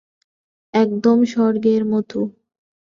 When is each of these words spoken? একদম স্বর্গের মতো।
একদম 0.73 1.17
স্বর্গের 1.25 1.83
মতো। 1.85 2.19